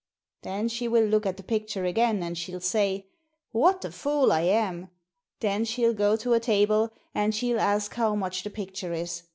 [0.41, 3.05] Then she will look at the picture again, and she'll say,'
[3.51, 4.89] What a fool I am!
[5.15, 9.21] * Then she'll go to a table, and she'll ask how much the picture is.